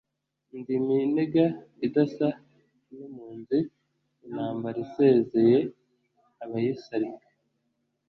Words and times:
Ndi 0.57 0.73
Minega 0.85 1.45
idasa 1.85 2.27
n'impunzi, 2.91 3.59
intambara 4.25 4.77
isezeye 4.85 5.59
abayisalika, 6.43 7.27